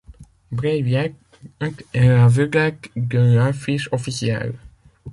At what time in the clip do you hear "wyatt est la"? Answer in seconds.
0.83-2.27